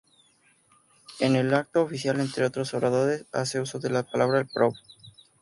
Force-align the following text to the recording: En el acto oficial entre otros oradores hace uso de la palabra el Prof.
En 1.19 1.35
el 1.35 1.53
acto 1.53 1.83
oficial 1.83 2.19
entre 2.19 2.43
otros 2.45 2.73
oradores 2.73 3.27
hace 3.31 3.59
uso 3.61 3.77
de 3.77 3.91
la 3.91 4.01
palabra 4.01 4.39
el 4.39 4.47
Prof. 4.47 4.73